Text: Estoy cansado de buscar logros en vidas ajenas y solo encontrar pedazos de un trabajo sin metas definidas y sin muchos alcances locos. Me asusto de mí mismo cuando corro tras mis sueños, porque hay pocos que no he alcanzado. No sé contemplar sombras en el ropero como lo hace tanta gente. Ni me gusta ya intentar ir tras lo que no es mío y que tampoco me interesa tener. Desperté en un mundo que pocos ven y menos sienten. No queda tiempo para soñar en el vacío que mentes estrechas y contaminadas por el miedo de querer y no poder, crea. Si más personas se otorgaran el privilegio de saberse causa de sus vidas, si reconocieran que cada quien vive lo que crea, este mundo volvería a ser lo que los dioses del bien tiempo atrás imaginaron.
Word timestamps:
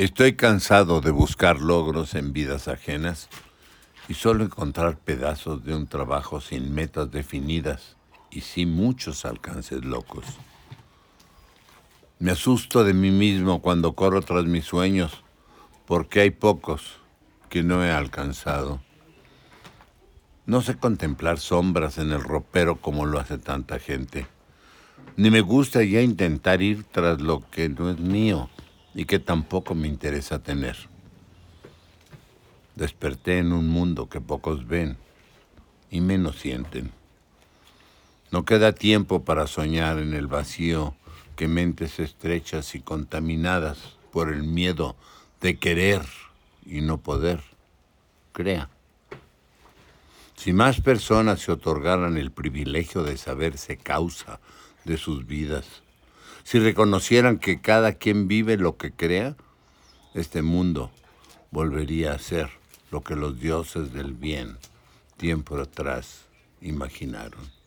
Estoy 0.00 0.32
cansado 0.32 1.02
de 1.02 1.10
buscar 1.10 1.60
logros 1.60 2.14
en 2.14 2.32
vidas 2.32 2.68
ajenas 2.68 3.28
y 4.08 4.14
solo 4.14 4.44
encontrar 4.44 4.96
pedazos 4.96 5.62
de 5.62 5.74
un 5.74 5.88
trabajo 5.88 6.40
sin 6.40 6.72
metas 6.72 7.10
definidas 7.10 7.98
y 8.30 8.40
sin 8.40 8.72
muchos 8.74 9.26
alcances 9.26 9.84
locos. 9.84 10.24
Me 12.18 12.30
asusto 12.30 12.82
de 12.82 12.94
mí 12.94 13.10
mismo 13.10 13.60
cuando 13.60 13.92
corro 13.92 14.22
tras 14.22 14.46
mis 14.46 14.64
sueños, 14.64 15.22
porque 15.84 16.20
hay 16.20 16.30
pocos 16.30 16.96
que 17.50 17.62
no 17.62 17.84
he 17.84 17.92
alcanzado. 17.92 18.80
No 20.46 20.62
sé 20.62 20.78
contemplar 20.78 21.38
sombras 21.38 21.98
en 21.98 22.10
el 22.10 22.22
ropero 22.22 22.76
como 22.76 23.04
lo 23.04 23.20
hace 23.20 23.36
tanta 23.36 23.78
gente. 23.78 24.26
Ni 25.18 25.30
me 25.30 25.42
gusta 25.42 25.84
ya 25.84 26.00
intentar 26.00 26.62
ir 26.62 26.84
tras 26.84 27.20
lo 27.20 27.42
que 27.50 27.68
no 27.68 27.90
es 27.90 27.98
mío 27.98 28.48
y 28.94 29.04
que 29.04 29.18
tampoco 29.18 29.74
me 29.74 29.88
interesa 29.88 30.42
tener. 30.42 30.76
Desperté 32.74 33.38
en 33.38 33.52
un 33.52 33.68
mundo 33.68 34.08
que 34.08 34.20
pocos 34.20 34.66
ven 34.66 34.96
y 35.90 36.00
menos 36.00 36.38
sienten. 36.38 36.92
No 38.30 38.44
queda 38.44 38.72
tiempo 38.72 39.24
para 39.24 39.46
soñar 39.46 39.98
en 39.98 40.14
el 40.14 40.26
vacío 40.26 40.94
que 41.36 41.48
mentes 41.48 41.98
estrechas 41.98 42.74
y 42.74 42.80
contaminadas 42.80 43.96
por 44.12 44.30
el 44.30 44.44
miedo 44.44 44.96
de 45.40 45.58
querer 45.58 46.02
y 46.64 46.80
no 46.80 46.98
poder, 46.98 47.42
crea. 48.32 48.68
Si 50.36 50.52
más 50.52 50.80
personas 50.80 51.40
se 51.40 51.52
otorgaran 51.52 52.16
el 52.16 52.30
privilegio 52.30 53.02
de 53.02 53.16
saberse 53.16 53.76
causa 53.76 54.40
de 54.84 54.96
sus 54.96 55.26
vidas, 55.26 55.82
si 56.44 56.58
reconocieran 56.58 57.38
que 57.38 57.60
cada 57.60 57.94
quien 57.94 58.28
vive 58.28 58.56
lo 58.56 58.76
que 58.76 58.92
crea, 58.92 59.36
este 60.14 60.42
mundo 60.42 60.90
volvería 61.50 62.12
a 62.12 62.18
ser 62.18 62.50
lo 62.90 63.02
que 63.02 63.16
los 63.16 63.38
dioses 63.38 63.92
del 63.92 64.12
bien 64.12 64.58
tiempo 65.16 65.58
atrás 65.58 66.26
imaginaron. 66.60 67.59